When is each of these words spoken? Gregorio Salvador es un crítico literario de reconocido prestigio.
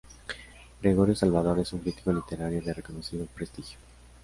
Gregorio 0.81 1.13
Salvador 1.13 1.59
es 1.59 1.73
un 1.73 1.81
crítico 1.81 2.11
literario 2.11 2.59
de 2.63 2.73
reconocido 2.73 3.27
prestigio. 3.27 3.77